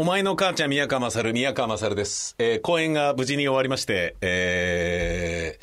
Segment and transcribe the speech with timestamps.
[0.00, 2.36] お前の母ちゃん宮川勝、宮川勝です。
[2.38, 5.58] えー、公演が無事に終わりまして、え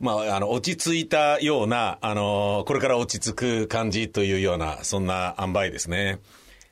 [0.00, 6.18] ー、まあ、あの、落ち着いたような、あの、これから落ち着く感じというような、そんな塩梅ですね。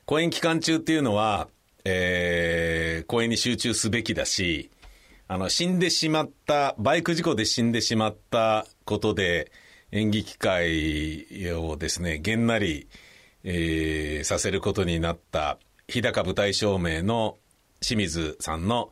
[0.03, 1.47] 公演期間中っていうのは、
[1.85, 4.69] えー、公演に集中すべきだし、
[5.29, 9.49] あの、死んでしまった、バイク事故で死んでしまったことで、
[9.93, 12.89] 演劇界をですね、げんなり、
[13.45, 15.57] えー、させることになった、
[15.87, 17.37] 日高舞台照明の
[17.81, 18.89] 清水さんの、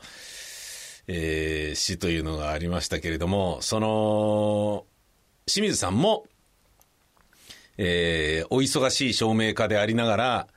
[1.07, 4.85] えー、死というのがありましたけれども、その、
[5.45, 6.25] 清水さんも、
[7.77, 10.47] えー、お忙しい照明家でありながら、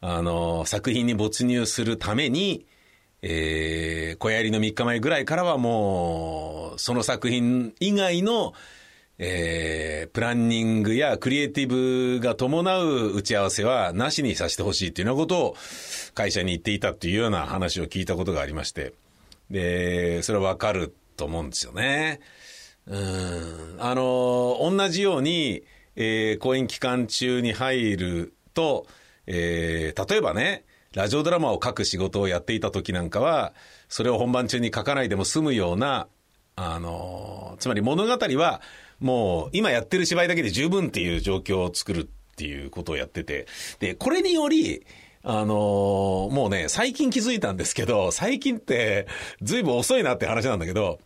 [0.00, 2.66] あの、作品に没入するために、
[3.22, 8.52] えー、小槍の3日前ぐらいからはもう、その作品以外の、
[9.18, 15.56] えー、プランニングやクリエイティブが伴う打ち合わせはなしにさせてほしいっていうようなことを
[16.14, 18.92] 会社に言っていたっていうような話を聞いたことがありまして、
[19.50, 22.20] で、それはわかると思うんですよね。
[22.86, 23.76] うん。
[23.78, 25.64] あの、同じように、
[25.96, 28.86] えー、公演期間中に入ると、
[29.26, 33.52] えー、例えばね、ラジオドラマを書く仕事をやっていた時なんかは、
[33.88, 36.08] それを本番中に書かないでも済むような、
[36.60, 38.60] あの、つまり物語は、
[38.98, 42.06] もう今やってる芝居だけで十分っていう状況を作るっ
[42.36, 43.46] ていうことをやってて、
[43.78, 44.84] で、これにより、
[45.22, 49.06] あのもうね、最近気づいたんですけど、最近って
[49.40, 50.98] 随分遅いなって話なんだけど、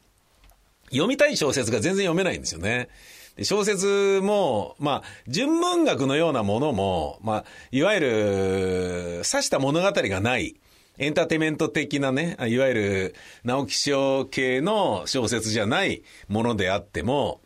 [0.90, 2.88] 読みたい小説が全然読めないんですよね。
[3.36, 10.56] で小説も、まあ、純文学のようなものも、まあ、いわゆる、刺した物語がない、
[10.98, 17.40] エンターテイメント的なね、いわゆる直木賞系の小説じゃないものであっても、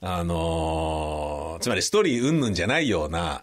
[0.00, 3.42] あのー、つまりストーリー云々じゃないような、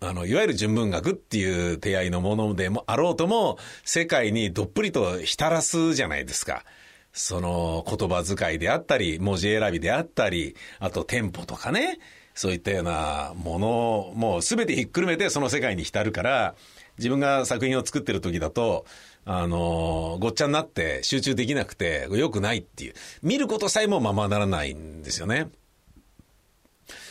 [0.00, 6.64] あの、いわゆる純文学っていう手合いのものでもあろうとも、世界にどっぷりと浸らすじゃないですか。
[7.12, 11.98] その言葉遣いであったり、文字選びであったり、あとテンポとかね、
[12.34, 13.68] そういったようなもの
[14.10, 16.54] を、もうすべてひっくるめてその世界に浸るから、
[16.98, 18.86] 自分が作品を作ってる時だと、
[19.24, 22.94] あの、ごっちゃになって集中できなくて、良くないっていう。
[23.22, 25.48] 見ることさえもままならないんですよね。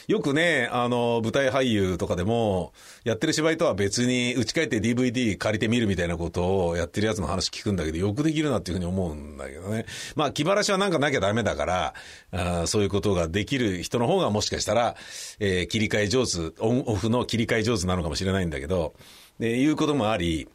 [0.07, 2.73] よくね、あの、舞台俳優とかでも、
[3.03, 9.85] やってる芝居とは別に、打ち返って DVD 借りてみるみたいなことをやってるやつの話聞くんだけど、よくできるなっていうふうに思うんだけどね。
[10.15, 11.93] まあ、気晴らしはなんかなきゃダメだから、
[12.31, 14.95] あそういうことができる人の方がもしかしたら、
[15.39, 18.93] えー、切り替え上手、オンオフの切り替え上手なのかもしれないんだけど、
[19.39, 20.47] で、いうこともあり、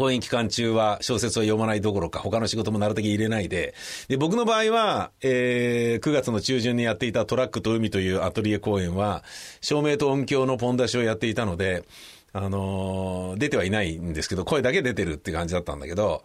[0.00, 3.74] 公演期間中は小説を読まないどころか、他の仕事もなるだけ入れないで、
[4.08, 9.22] で、僕の場合は、えー、9月の中旬にやっていたトラックと海というアトリエ公演は、
[9.60, 11.84] 照明と音響のポン出しをやっていたので、
[12.32, 16.22] あのー、出てはいないんですけど、声だけ出てるって感じだったんだけど、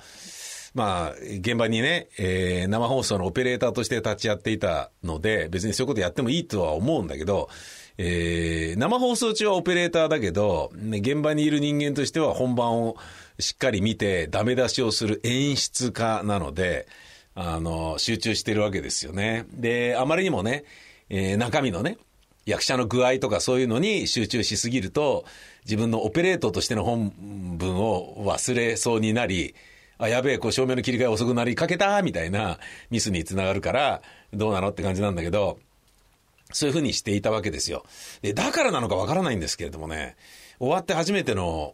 [0.74, 7.50] まあ、現場にね、えー、生放送のオペレーターとして立ち会っていたので、別にそういうことやってもいいとは思うんだけど、
[7.98, 12.96] えー、生放送中はオペレーターだけど、ね、現場にいる人間としては本番を
[13.40, 16.88] しっかり見てダメ出しをする演出家なので、
[17.36, 19.46] あの、集中してるわけですよね。
[19.52, 20.64] で、あまりにもね、
[21.10, 21.98] えー、中身のね、
[22.46, 25.26] 役者の具合とかそういうのに集中しすぎると、
[25.66, 27.12] 自分のオペレートとしての本
[27.58, 29.56] 文を忘れそうになり、
[29.98, 32.60] あ、やべえ、こう照明の切り替え遅くなりかけたみたいな
[32.90, 34.02] ミスにつながるから、
[34.34, 35.60] どうなのって感じなんだけど、
[36.52, 37.84] そういうふうにしていたわけですよ。
[38.22, 40.16] で、だからなのかわからないんですけれどもね、
[40.60, 41.74] 終わって初めての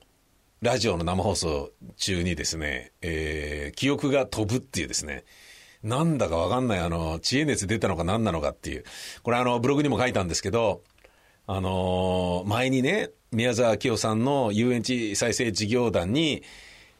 [0.61, 5.23] ラジオの生放送中にですね、えー、記憶が飛ぶっていうですね、
[5.81, 8.83] なんだかわかんない、あの、知恵熱出たのか何なのかっていう。
[9.23, 10.83] これあの、ブログにも書いたんですけど、
[11.47, 16.43] あのー、前にね、宮沢清さんの遊園地再生事業団に、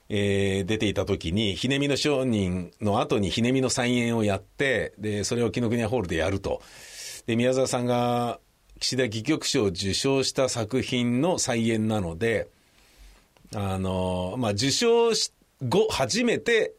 [0.09, 6.63] えー、出ていた時に、ひねみの商人の後にひねみの再演をやって、で、それを紀ノ国屋ホールでやると。
[7.27, 8.39] で、宮沢さんが
[8.79, 12.47] 岸田戯曲賞を受賞した作品の再演なので、
[13.55, 16.73] あの、まあ、受賞し後、初めて、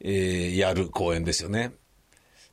[0.00, 1.72] えー、やる公演ですよね。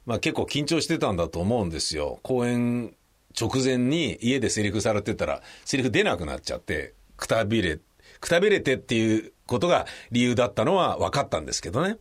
[0.05, 2.19] まあ、結構緊張してたんだと思うんですよ。
[2.23, 2.95] 公演
[3.39, 7.79] 直前に家でセリフされてたら、セリフ出なくなっちゃって、くたびれ、
[8.21, 11.97] くたびれてっていうことが理由だったのは分かったんですけどね。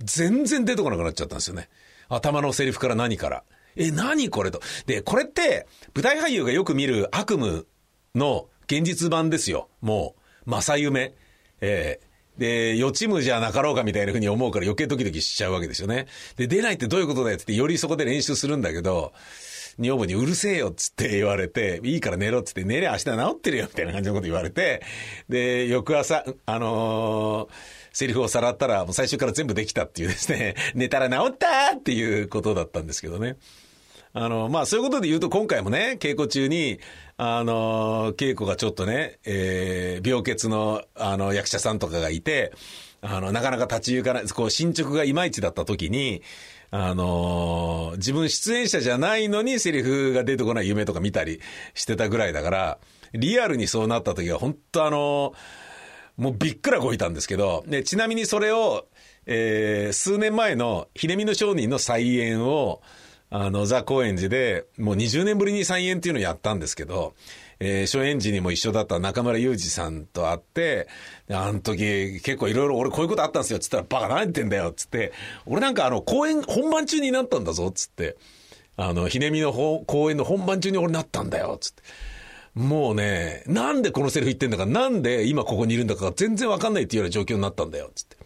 [0.00, 1.68] 全然出てこなくなっちゃったんですよね。
[2.08, 3.44] 頭のセリフから何から。
[3.76, 4.60] え、何これと。
[4.86, 7.62] で、これって、舞台俳優がよく見る悪夢
[8.14, 9.68] の現実版ですよ。
[9.80, 10.23] もう。
[10.46, 11.14] 正夢。
[11.60, 16.06] えー、で、予知夢じゃなかろうかみたいなふうに思うから余計ドキドキしちゃうわけですよね。
[16.36, 19.12] で、出ないってどういうことだよってよりそこで練習するんだけど、
[19.78, 24.82] 女房にうるせえよっつって 言われて、いいから寝ろっつって、寝りゃ明日治ってるよみたいな感じのこと言われて、
[25.28, 27.48] で、翌朝、あのー、
[27.92, 33.36] セリフをさらったら、もう最初から全部できたっていうですね、 寝たら治ったっていうことだったんですけどね。
[34.14, 36.78] あの、まあ、そういうことで言うと今回もね、稽古中に、
[37.16, 42.52] あの、稽古がちょっとね、えー、病欠の、あの、役者さんとかがいて、
[43.02, 46.22] あの、なかなか立ち行かない、こう、進捗がいまいちだった時に、
[46.76, 51.40] あの自分出演者じゃないのにセリフが出てこない夢とか見たり
[51.72, 52.78] してたぐらいだから、
[53.12, 55.34] リアルにそうなった時は本当あの
[56.16, 58.86] もうびっくらこいたんですけど、で、ちなみにそれを、
[59.26, 62.82] えー、数年前の秀美の商人の再演を、
[63.36, 67.14] あの、ザ・高円寺で、もう20年ぶりに再演っていうのをやったんですけど、
[67.58, 70.86] えー、初演時にも一緒だった中村雄二さんと会って、
[71.28, 75.12] あの時結構いろいろ俺こういうことあったんですよ、つったらバカ何言ってんだよ、つって、
[75.46, 78.16] 俺なんかあの、公演本番中になったんだぞ、つって、
[78.76, 81.82] あの、ひねみの公演の本番中に俺なったんだよ、つって。
[82.54, 88.16] もうね、なんでこのセリフ言ってんだか、なんで今ここにいるんだか全然わかんないっていうような状況になったんだよ、つって。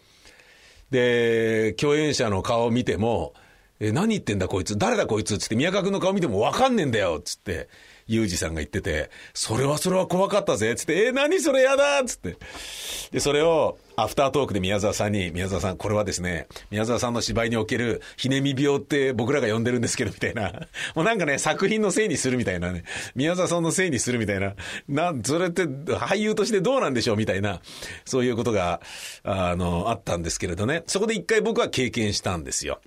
[0.91, 3.33] で、共演者の顔を見ても、
[3.79, 5.37] え、何言ってんだこいつ誰だこいつ？
[5.37, 7.69] つって宮川君の顔見てもわかんねえんだよつって、
[8.07, 12.35] ユージさんが言ってて、それはそれは怖かったぜつって、え何それやだつって。
[13.11, 20.51] で、それを、アフタートークで宮沢さんに、宮沢さん、これはですね、宮沢さんの芝居における、ひねみ病って僕らが呼んでるんですけど、みたいな。
[20.95, 22.83] もうなんかね、作品のせいにするみたいなね。
[23.15, 24.55] 宮沢さんのせいにするみたいな。
[24.89, 27.15] な、それって俳優としてどうなんでしょう？
[27.17, 27.61] みたいな。
[28.03, 28.81] そういうことが、
[29.23, 30.83] あの、あったんですけれどね。
[30.87, 32.81] そこで一回僕は経験したんですよ。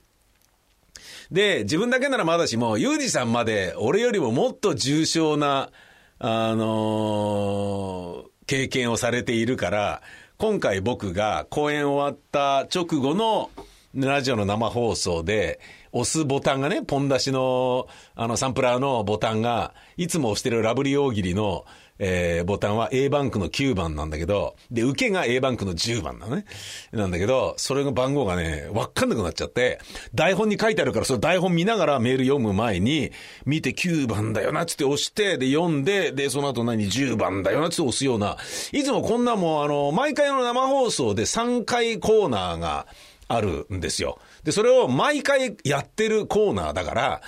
[1.31, 5.71] で、自分だけならまだしも、ユージさんまで俺よりももっと重症な、
[6.19, 10.03] あのー、経験をされているから、
[10.39, 13.51] 今回僕が公演終わった直後の
[13.95, 15.61] ラジオの生放送で、
[15.93, 21.67] 押すボタンがね、ポン出しの、あの、サンプラーのボタンが、いつも押してるラブリー大喜利の、
[21.99, 26.44] えー、ボタンは A バンクの9番なんだけど、で、受けが A バンクの10番なのね。
[26.93, 29.81] なんだけど、それの番号がね、わかんなくなっちゃって、
[30.15, 33.12] 台本に書いてあるから、その台本見ながらメール読む前に、
[33.44, 38.37] 見て9番だよな、つって押して、で、読んで、で、その後何10番だよな、つって押すような、
[38.73, 42.87] いつもこんなもう、あの、毎回の生放送で3回コーナーが
[43.29, 44.19] あるんですよ。
[44.44, 47.23] で、それを毎回やってるコーナーだから、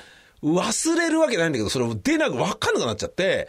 [0.44, 3.48] 忘れるわけないんだけど、それを出なくわかんなくなっちゃって、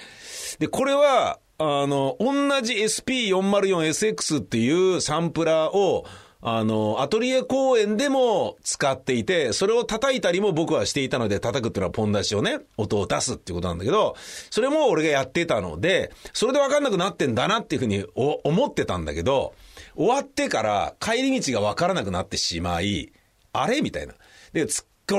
[0.60, 6.06] で、これは、あの、同じ SP404SX っていうサンプラーを、
[6.48, 14.16] あの、アトリエ公演でも使っていて、それを叩いたりも僕はしていたので、叩くっていうのはポン出しをね、音を出すっていうことなんだけど、
[14.52, 19.56] それも俺がやってたので、それでわかんなくなってんだなっていうふうに思ってたんだけど、
[19.96, 23.12] 終わってから帰り道がわからなくなってしまい、
[23.52, 23.82] あれ？
[23.82, 24.14] みたいな。
[24.54, 24.72] で、こ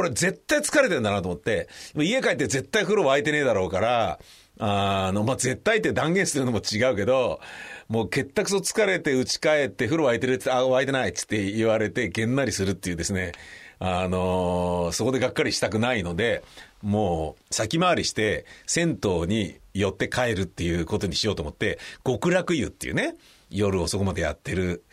[0.02, 4.18] れ絶対疲れてんだなと思って、家帰って絶対風呂沸いてねえだろうから、
[4.58, 7.40] あの、まあ、絶対って断言するのも違うけど、
[7.88, 13.32] もう結託そ疲れて家帰って風呂沸いてるって、あ、沸いてないっつって言われてげんなりするっていうですね、
[13.78, 16.42] あのー、そこでがっかりしたくないので、
[16.82, 23.14] もう先回りして銭湯に寄って帰るっていうことにしようと思って、極楽湯っていうね、
[23.50, 24.84] 夜遅くまでやってる、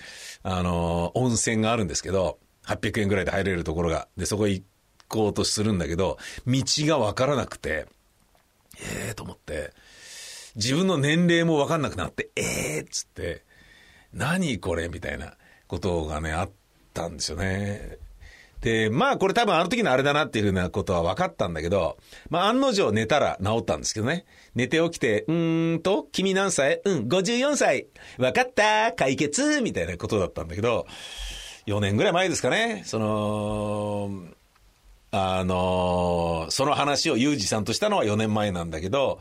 [0.44, 4.64] あのー、温泉があるんですけど、800円ぐらいで入れるところが、で、そこ行
[5.08, 7.88] こうとするんだけど、道がわからなくて、
[8.80, 9.72] ええー、と思って、
[10.56, 13.44] 自分の年齢もわかんなくなって、ええー、っつって、
[14.14, 14.90] 何これ？
[14.90, 15.34] みたいな
[15.68, 16.50] ことがね、あっ
[16.94, 17.98] たんですよね。
[18.62, 21.98] で、まあこれ多分あの時のあれだなっていうふうなことは分かったんだけど、
[22.30, 24.26] まあ案の定寝たら治ったんですけどね。
[24.56, 26.82] 寝て起きて、うーんと、君何歳？
[26.86, 27.88] うん、54歳。
[28.18, 30.86] 分かった解決みたいなことだったんだけど、
[31.66, 32.84] 4年ぐらい前ですかね。
[32.86, 34.12] その、
[35.16, 39.20] あのー、その話をユージさんとしたのは4年前なんだけど、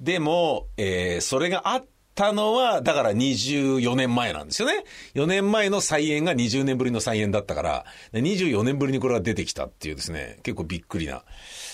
[0.00, 4.84] でも、えー、それがあってたのは、だから24年前なんですよね。
[5.14, 11.22] 4年前の再演が20年ぶりの再演だったから、24年ぶりにこれが出てきたっていうですね、結構びっくりな。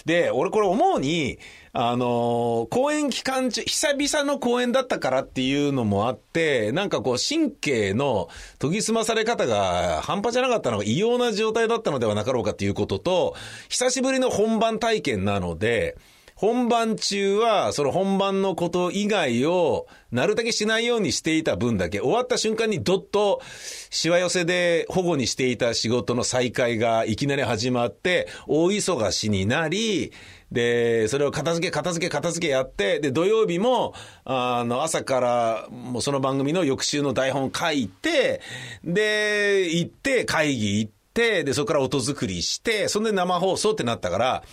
[0.04, 1.38] で、俺これ思うに、
[1.72, 13.34] あのー、公演期間中、久々の公演だったからっていうのもあって、なんかこう神経の研ぎ澄まされ方が半端じゃなかったのが異様な状態だったのではなかろうかっていうことと、
[13.70, 15.96] 久しぶりの本番体験なので、
[16.44, 23.40] 本番中は、その本番のこと以外を、なるだけしないようにしていた分だけ、終わった瞬間にどっと、
[23.88, 30.12] しわ寄せで保護にしていた仕事の再開がいきなり始まって、大忙しになり、
[30.52, 33.94] で、それを片付け、片付け、片付けやって、で、土曜日も、
[34.26, 38.42] あの、朝から、もうその番組の翌週の台本書いて、
[38.84, 44.44] で、行って、会議行って、で、そこから音作りして、そんで生放送ってなったから、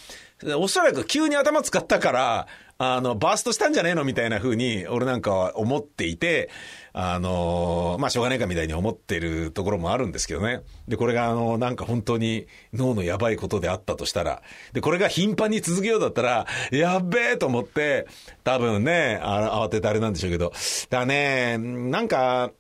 [0.58, 2.48] おそらく急に頭使ったから、
[2.84, 6.50] あの、バーストしたんじゃねえのみたいな風に、俺なんかは思っていて、
[6.94, 10.64] あの、まあ、しょうがねえかみたいに思ってるところもあるんですけどね。
[10.88, 14.42] で、これがあの、なんか本当に脳のやばいことであったとしたら、
[14.74, 18.08] で、これが頻繁に続けようだったら、やっべえと思って、
[18.44, 20.52] 多分ね、あ慌ててあれなんでしょうけど、
[20.90, 22.52] だね、なんか、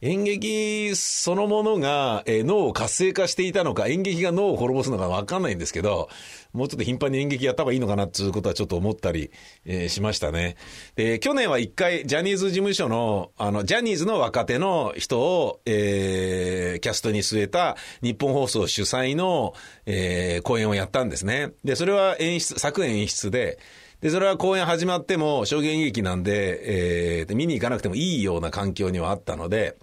[0.00, 6.08] 演劇そのものが、えー、脳を活性化していたのか、演劇が脳を滅ぼすのかわかんないんですけど、
[6.52, 9.32] もうちょっと頻繁に演劇やった方がいいのかなっていうことはちょっと思ったり、
[9.64, 10.56] えー、しましたね。
[10.94, 21.50] で、去年は一回、ジャニーズ事務所の、あの、ジャニーズの若手の人を、えー、キャストに据えた日本放送主催の、えー、公演をやったんですね。
[21.64, 23.58] で、それは演出、作演出で、
[24.00, 29.76] で、それは公演始まっても、証言劇なんで、えー、見に行かなくてもいいような環境にはあったので、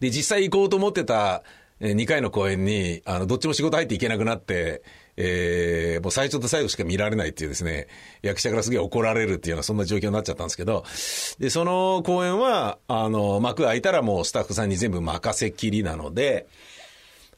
[0.00, 1.42] で、実際行こうと思ってた
[1.80, 4.82] 2回の公演に、あの、どっちも仕事入っていけなくなって、
[5.16, 7.86] えー、もう最初と最後しか見られないっていうですね、
[8.22, 10.84] 役者からすげえ怒られるっていうような、そんな状況になっちゃったんですけど、
[11.38, 16.46] で、その公演は、あの、幕開いたらもうスタッフさんに全部任せきりなので、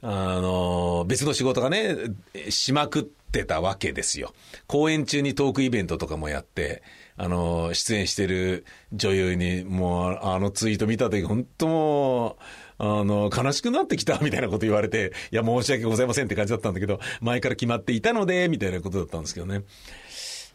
[0.03, 1.97] あの、別の仕事がね、
[2.49, 4.33] しまくってたわけですよ。
[4.67, 6.83] 公演中にトークイベントとかもやって、
[7.19, 12.37] あの、出演してる女優に、もう、あのツイート見たとき、本当もう、
[12.79, 19.63] あの、悲しくなってきたみたいなこと言われて、いや、申し訳ございませんって感じだったんだけど、前から決まっていたので、みたいなことだったんですけどね。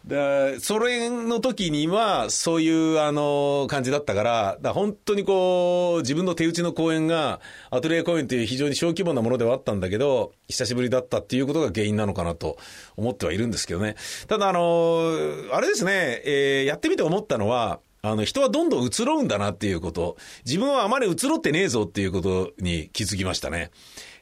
[0.05, 7.39] で、それの時には、そういう、あの、感じだったから、だ本当にこう、自分の手打ちの公演が、
[7.69, 12.57] アトリエ公演という非常に小規模なものではあったんだけど、久しぶりだったっていうことが原因なのかなと
[12.97, 13.95] 思ってはいるんですけどね。
[14.27, 15.13] ただ、あの、
[15.53, 20.17] あれですね、えー、やってみて思ったのは、あの、人はどんどん移ろうんだなっていうこと。
[20.45, 23.69] 自分はあまり移ろってねえぞっていうことに気づきましたね。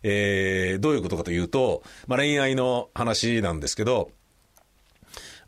[0.04, 4.12] えー、どういうことかというと、まあ、恋愛の話なんですけど、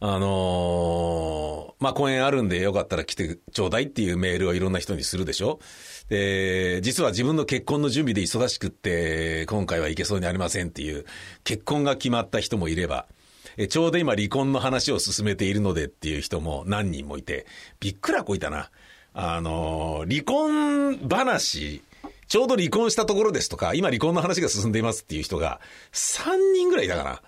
[0.03, 5.59] あのー、まあ、公演あるんでよかったら来てちょうだいっていうメールをいろんな人にするでしょ？
[6.09, 11.05] で、実は自分の結婚の準備で忙しくって、今回は行けそうにありませんっていう、
[11.43, 13.05] 結婚が決まった人もいれば、
[13.57, 17.45] えちょうど今離婚の話を進めているのでっていう人も何人もいて、
[17.79, 18.71] びっくらこいたな。
[19.13, 21.83] あのー、離婚話、
[22.27, 25.61] ちょうど離婚したところですとか、今離婚の話が進んでいますっていう人が
[25.93, 27.21] 3人ぐらいいたかな。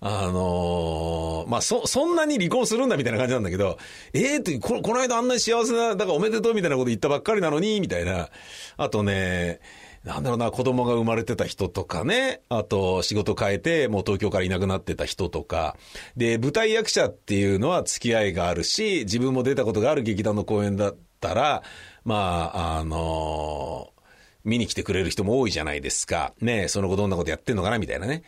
[0.00, 3.78] あのー、まあ、そ、そんなに離婚するんだみたいな感じなんだけど、
[4.14, 8.30] ええー、ってこ、この間あんなに幸せな、だからおめでとうみたいなこと言ったばっかりなのに、みたいな。
[8.78, 9.60] あとね、
[10.04, 15.76] なんだろうな、子供が生まれてた人とかね、あと仕事変えて、もう東京からいなくなってた人とか、
[16.16, 21.62] で、舞台役者っていうのは付き合いがあるし、自分も出たことがある劇団の公演だったら、
[22.04, 24.00] まあ、あのー、
[24.44, 26.32] 見に来てくれる人も多いじゃないですか。
[26.40, 28.22] ねその子どんなことやってんのかなみたいなね。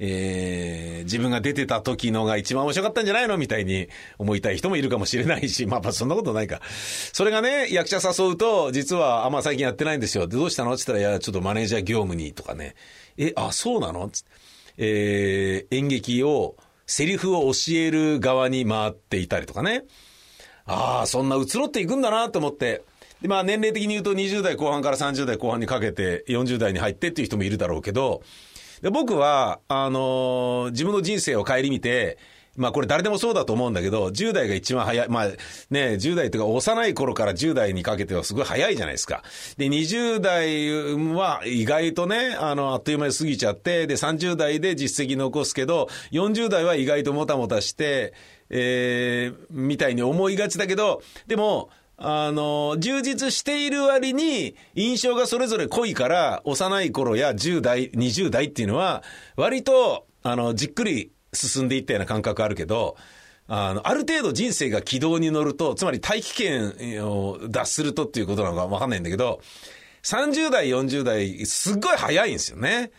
[0.00, 3.88] えー、自分が出てた時のが一番面白かったんじゃないのみたいに
[4.18, 6.60] 思いたい人もいるかもしれないし、 まあまあそんなことないか。
[7.12, 10.26] それがね、役者誘うと、実は、あ、まあ最近やってないんですよ。
[10.26, 10.74] で、どうしたの？
[10.74, 12.74] って言ったら、いや、ちょっとマネージャー業務にとかね。
[13.16, 14.10] え、あ、そうなの？
[14.76, 19.84] えー、演劇を、セリフを教える側に回っていたりとかね。
[20.64, 22.82] ああ、そんな移ろっていくんだなと思って。
[23.20, 28.22] で、まあ年齢的に言うと20代後半から30代後半にかけて40代に入ってっていう人もいるだろうけど、
[28.82, 32.18] で、僕は、あのー、自分の人生を顧みて、
[32.58, 35.08] まあこれ誰でもそうだと思うんだけど、10代が一番早い。
[35.08, 35.26] まあ
[35.70, 39.22] ね、10代というか幼い頃から10代にかけてはすごい早いじゃないですか。
[39.56, 40.72] で、20代
[41.14, 48.12] は意外とね、あの、あっという間に過ぎちゃって、で、30代で実績残すけど、40代は意外ともたもたして、
[48.50, 51.70] えー、みたいに思いがちだけど、でも、
[52.00, 59.02] あの、充実している割に、印象がそれぞれ濃いから、幼い頃や10代、20代っていうのは、
[59.36, 62.96] 割と、あの、じっくり進んでいったような感覚あるけど、
[63.48, 69.40] あの、ある程度人生が軌道に乗ると、つまり大気圏を脱するとっていうことなのかわかんないんだけど、
[70.04, 72.92] 30代、40代、すっごい早いんですよね。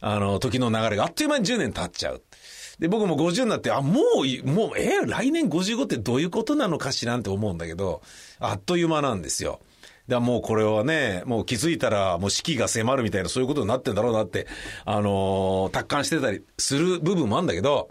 [0.00, 2.22] あの、時の流れがあっという間に10年経っちゃう。
[2.78, 4.00] で、僕も50になって、あ、も
[4.44, 8.02] う、もう、えー、来年55ってどういうことなのかしらんって思うんだけど、
[8.38, 9.60] あっという間なんですよ。
[10.08, 14.46] だもうこれはね、もう気づいたらもう四季が迫るみたいなそういうことになってんだろうなって、
[14.84, 17.88] あのー、達観してたりする部分もあるんだけど、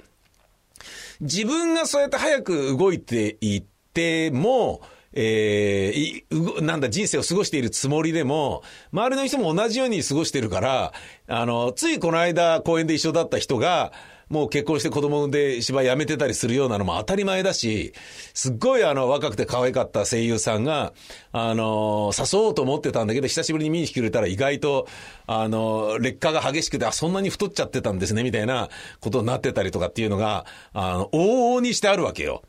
[1.19, 3.63] 自分がそうやって早く動いていっ
[3.93, 4.81] ても、
[5.13, 10.93] えー、なんだ、人生を過ごしているつもりでも、周りの人も同じように過ごしてるから、
[11.27, 13.93] あの、ついこの間公園で一緒だった人が、
[14.29, 17.93] もう結婚して子供産んで芝居辞めてたりするようなのも当たり前だし、
[18.33, 20.93] すっごいあの若くて可愛かった声優さんが、
[21.31, 24.87] あの、誘おうと思ってたんだけど、久しぶりに見に来てくれたら意外と、
[25.27, 32.43] あの、劣化が激しくて、あ、そんなに太っちゃってたんですね、みたいなことになってたりとかっていうのが、あの、往々にしてあるわけよ。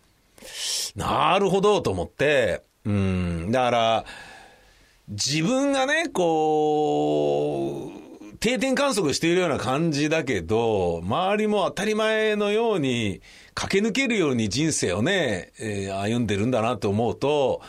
[0.95, 4.05] なるほど、と思って、うん、だから、
[5.09, 8.06] 自分がね、こう、
[8.41, 13.21] 定点観測しているような感じだけど、周りも当たり前のように
[13.55, 17.63] 駆け抜けるように人生をね、えー、歩んでるんだなと思うと、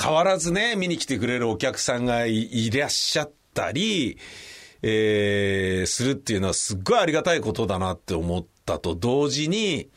[0.00, 4.18] 変わらずね、見に来てくれるお客さんがいらっしゃったり、
[4.82, 9.88] えー、するっていうのはすっごいありがたいことだなって思ったと同時に、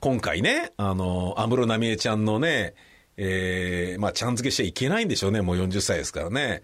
[0.00, 2.74] 今回ね、あの、安室奈美恵ちゃんのね、
[3.16, 6.62] えー、まあ、ちゃん付けしちゃいけないんでしょうね、もう40歳ですからね。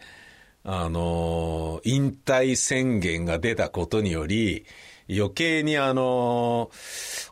[0.71, 4.67] あの、引退宣言が出たことにより、
[5.09, 6.71] 余計にあの、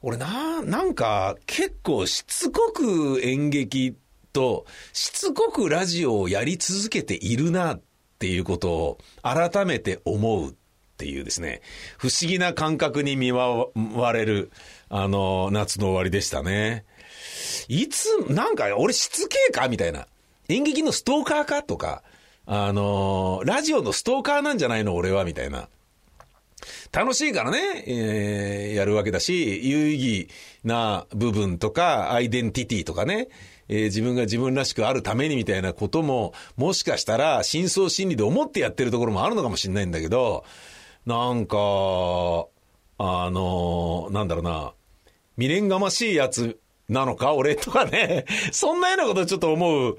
[0.00, 3.94] 俺な、なんか結構しつこく演劇
[4.32, 4.64] と、
[4.94, 7.82] しつこくラジオをやり続けているなっ
[8.18, 10.54] ていうことを改めて思うっ
[10.96, 11.60] ていうですね、
[11.98, 14.50] 不思議な感覚に見舞われる、
[14.88, 16.86] あの、夏の終わりでしたね。
[17.68, 20.06] いつ、なんか俺しつけえかみたいな。
[20.48, 22.02] 演劇のストーカーかとか、
[22.46, 25.68] あのー、ラジオのストーカーなんじゃないの俺は、みたいな。
[26.92, 30.28] 楽しいからね、えー、やるわけだし、有意義
[30.64, 33.28] な部分とか、アイデンティティとかね、
[33.68, 40.44] えー、自分が自分らしくあるためにみたいなことも、もしかしたら、深層心理で思ってやってるところもあるのかもしれないんだけど、
[41.04, 41.58] なんか、あ
[43.30, 44.72] のー、なんだろうな、
[45.36, 49.96] 未練がましいやつなのか俺とかね、 そんなようなことちょっと思う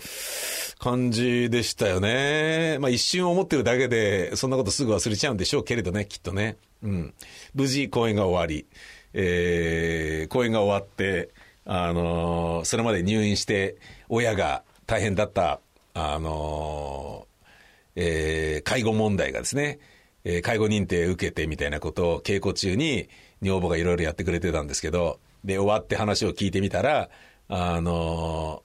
[0.80, 2.78] 感じでしたよね。
[2.80, 6.58] まあ一瞬思ってるだけで、そんなことすぐ忘れちゃうんでしょうけれどね、きっとね。
[6.84, 7.14] うん。
[7.54, 8.66] 無事公演が終わり、
[9.14, 11.30] えー、公演が終わって、
[11.66, 13.76] あのー、それまで入院して、
[14.08, 15.60] 親が大変だった、
[15.94, 19.80] あのー、えー、介護問題がですね、
[20.24, 23.10] えー、介護認定受けてみたいなことを稽古中に
[23.42, 27.10] 女房がいろいろやってくれてたんですけど、で、終わって話を聞いてみたら、
[27.48, 28.64] あの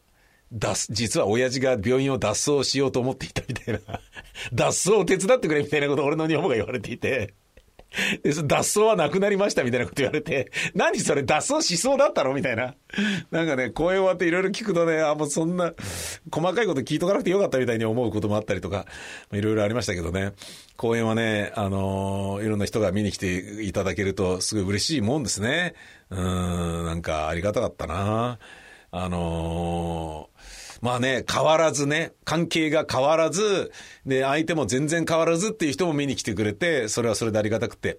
[0.52, 3.81] 脱、実は親父が病院を脱走しようと思っていたみたいな、
[4.52, 7.35] 脱走を手伝ってくれみたいなことを俺の女房が言われていて、
[8.25, 12.75] 脱走はなくなりましたみたいなこと言われて、何それ脱走しそうだったのみたいな。
[13.30, 15.73] なんかね、公演終わっていろいろ聞くとね、あ、もうそんな、
[16.30, 18.86] 細かいこと聞いとかなくてよかったみたいに思うこともあったりとか、
[19.32, 20.32] いろいろありましたけどね。
[20.76, 25.75] 公演はね、あの、いろんな人が見に来ていただけると、すごい嬉しいもんですね。
[26.10, 28.38] うん、なんかありがたかったな。
[28.95, 30.28] あの
[30.82, 33.71] まあね、変わらずね、関係が変わらず、
[34.04, 37.99] で、相手も全然変わらずっていう人も見に来てくれて、それはそれでありがたくて。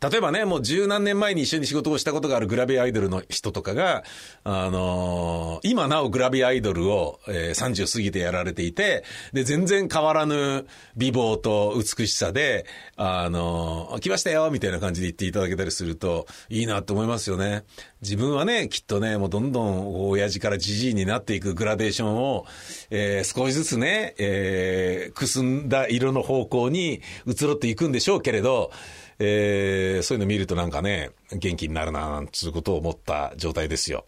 [0.00, 4.04] 例えばね、もう十何年前に一緒に仕事をしたことがあるグラビアアイドルの人とかが、
[4.44, 17.64] あのー、今なおグラビアアイドルを、えー、30過ぎてやられていて、で、全然変わらぬ美貌と美しさで、あのー、来ましたよみたいな感じで言っていただけたりすると、いいなと思いますよね。
[18.00, 22.46] 自分はね、きっとね、もうどんどん親父からじじいになっていくグラデーションを、
[22.90, 28.70] えー、少しずつね、えー、くすんだ色の方向に移ろっていくんでしょうけれど、
[29.18, 34.04] えー、そういうの見るとなんかね、元気になるな、なんつうことを思った状態ですよ。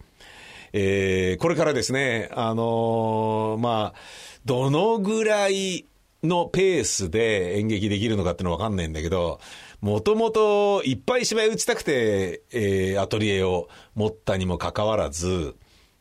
[0.73, 3.99] えー、これからですね、あのー、まあ、
[4.45, 5.87] どのぐらい
[6.23, 9.41] のペースで演劇できるのかっていうのはわかんないんだけど、
[9.81, 15.57] もともといっぱい芝居打ちたくて、えー、アトリエを持ったにもかかわらず、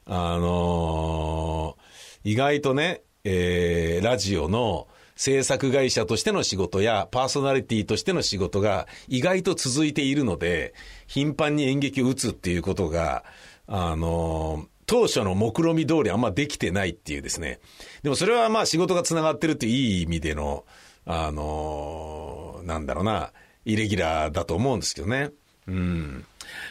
[0.05, 4.87] あのー、意外とね、えー、ラジオの
[5.19, 10.73] 制作会社としての仕事やパーソナリティとしての仕事が意外と続いているので、
[11.07, 13.25] 頻繁に演劇を打つっていうことが、
[13.67, 17.59] あの、当初の目論見通りあんまできてないっていうですね。
[18.01, 20.63] でもそれはまあ仕事が繋がってるっていい意味での、
[21.05, 23.33] あの、なんだろうな、
[23.65, 25.31] イレギュラーだと思うんですけどね。
[25.67, 26.25] うん。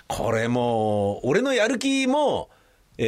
[0.07, 2.49] これも、俺のやる気も、
[2.99, 3.05] え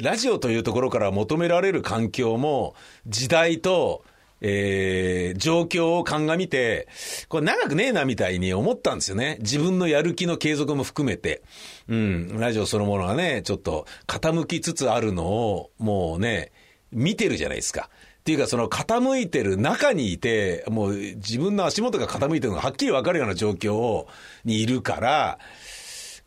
[0.00, 2.74] ー、ラジオというところから求められる環境も、
[3.06, 4.04] 時代と、
[4.46, 6.86] えー、状況を鑑みて、
[7.28, 9.38] これ長くねえなみたいに思ったんですよね。
[9.40, 11.42] 自分のやる気の継続も含めて。
[11.88, 16.52] うん、ラジオそのものがね、ちょっと傾きつつあるのを、もうね、
[16.92, 17.88] 見てるじゃないですか。
[18.20, 24.06] っていうか、その傾いてる中にいて、もう自分の足元が傾いてるのがはっきりわかるような状況
[24.44, 25.38] にいるから、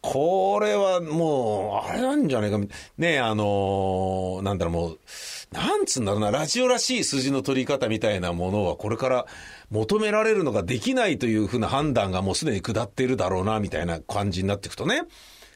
[0.09, 2.57] これはもう、あれなんじゃないか。
[2.97, 4.99] ねあのー、なんだろう、もう、
[5.51, 9.25] なんつうんだろうな、ラジオらしい数字の取り方みたいなものは、これから
[9.69, 15.01] 求められるのができないというふうな判断がもうすでに下っているだろうな、みたいな感じになっていくとね、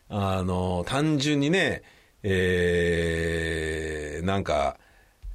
[0.09, 1.81] あのー、単純にね、
[2.23, 4.77] えー、なんか、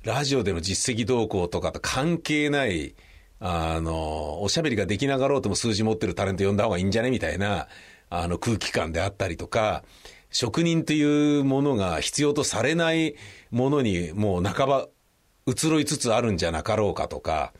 [0.05, 2.95] ラジオでの実績動向とかと関係ない、
[3.41, 7.67] あの、おしゃべりができながろうとも数字持ってるタレント呼んだ方がいいんじゃねみたいな、
[8.11, 9.85] あの空気感であったりとか、
[10.31, 13.15] 職人というものが必要とされない
[13.51, 14.89] ものにもう半ば
[15.47, 17.53] 移ろいつつあるんじゃなかろうかとか、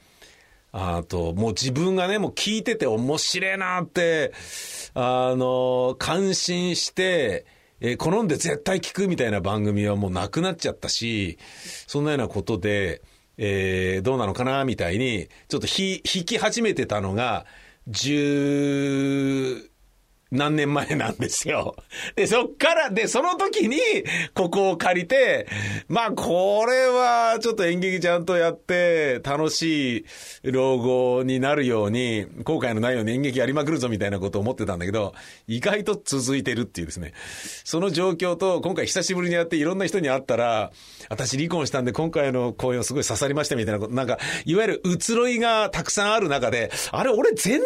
[0.73, 4.33] あと、もう自分がね、もう聞いてて面白いなって、
[4.93, 7.47] あの、感心して、
[7.81, 11.39] えー、好んで絶対聞くみたいな番組はもうなくなっちゃったし、
[11.87, 13.01] そんなようなことで、
[13.39, 17.47] えー、どうなのかなみたいに、ちょっと引き始めてたのが、
[17.87, 19.71] 十、
[20.33, 21.77] 何年前なんですよ。
[22.17, 23.79] で、そっから、で、その時に、
[24.35, 25.47] ここを借りて、
[25.89, 30.05] まあ、これは、ちょっと演劇ちゃんとやって、楽しい
[30.43, 35.15] 老後になるように、後悔のないように演劇やりまくるぞみたいなことを思ってたんだけど、
[35.47, 37.13] 意外と続いてるっていうですね。
[37.63, 40.73] その状況と、今回久しぶりにやっていろんな人に会ったら、
[41.09, 47.63] 私離婚したんで今回の公演をすごい刺さりましたみたいなこと、なんか、いわゆる移ろいがたくさんある中で、あれ、俺全然移ろ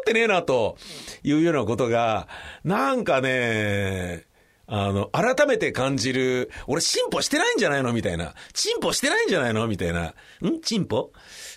[0.00, 0.78] ってねえな、と
[1.22, 2.28] いうようなことがが、
[2.64, 4.26] なんかね、
[4.66, 7.92] あの、改めて感じる、俺進歩してないんじゃないの？
[7.92, 8.34] みたいな。
[8.54, 9.66] 進歩してないんじゃないの？
[9.66, 10.08] みたいな。
[10.08, 10.14] ん？
[10.62, 11.12] 進歩？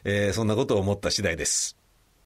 [0.06, 1.78] えー、そんなことを思った次第です。